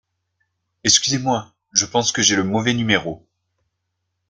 [0.83, 3.23] Excusez-moi, je pense que j’ai le mauvais numéro.